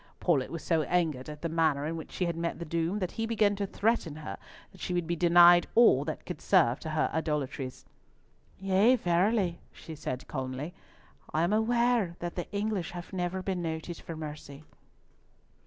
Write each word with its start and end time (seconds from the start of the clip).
Paulett 0.19 0.49
was 0.49 0.63
so 0.63 0.81
angered 0.81 1.29
at 1.29 1.43
the 1.43 1.47
manner 1.47 1.85
in 1.85 1.95
which 1.95 2.11
she 2.11 2.25
had 2.25 2.35
met 2.35 2.57
the 2.57 2.65
doom, 2.65 2.97
that 2.97 3.11
he 3.11 3.27
began 3.27 3.55
to 3.57 3.67
threaten 3.67 4.15
her 4.15 4.39
that 4.71 4.81
she 4.81 4.95
would 4.95 5.05
be 5.05 5.15
denied 5.15 5.67
all 5.75 6.03
that 6.05 6.25
could 6.25 6.41
serve 6.41 6.79
to 6.79 6.89
her 6.89 7.11
idolatries. 7.13 7.85
"Yea, 8.59 8.95
verily," 8.95 9.59
said 9.71 10.21
she 10.23 10.25
calmly, 10.25 10.73
"I 11.35 11.43
am 11.43 11.53
aware 11.53 12.15
that 12.17 12.33
the 12.33 12.51
English 12.51 12.89
have 12.93 13.13
never 13.13 13.43
been 13.43 13.61
noted 13.61 13.97
for 13.97 14.15
mercy." 14.15 14.63